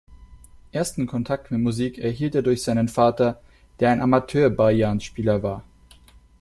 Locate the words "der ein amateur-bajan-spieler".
3.79-5.43